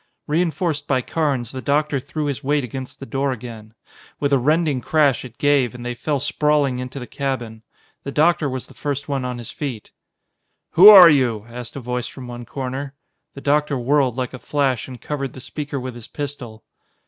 Reinforced 0.25 0.87
by 0.87 1.03
Carnes, 1.03 1.51
the 1.51 1.61
doctor 1.61 1.99
threw 1.99 2.25
his 2.25 2.43
weight 2.43 2.63
against 2.63 2.99
the 2.99 3.05
door 3.05 3.31
again. 3.31 3.75
With 4.19 4.33
a 4.33 4.39
rending 4.39 4.81
crash 4.81 5.23
it 5.23 5.37
gave, 5.37 5.75
and 5.75 5.85
they 5.85 5.93
fell 5.93 6.19
sprawling 6.19 6.79
into 6.79 6.97
the 6.97 7.05
cabin. 7.05 7.61
The 8.03 8.11
doctor 8.11 8.49
was 8.49 8.65
the 8.65 8.73
first 8.73 9.07
one 9.07 9.23
on 9.23 9.37
his 9.37 9.51
feet. 9.51 9.91
"Who 10.71 10.89
are 10.89 11.11
you?" 11.11 11.45
asked 11.47 11.75
a 11.75 11.79
voice 11.81 12.07
from 12.07 12.25
one 12.27 12.45
corner. 12.45 12.95
The 13.35 13.41
doctor 13.41 13.77
whirled 13.77 14.17
like 14.17 14.33
a 14.33 14.39
flash 14.39 14.87
and 14.87 14.99
covered 14.99 15.33
the 15.33 15.39
speaker 15.39 15.79
with 15.79 15.93
his 15.93 16.07
pistol. 16.07 16.63